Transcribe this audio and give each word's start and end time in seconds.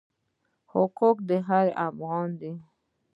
حقوق 0.71 1.17
د 1.29 1.31
هر 1.47 1.65
افغان 1.87 2.29
دی. 2.41 2.53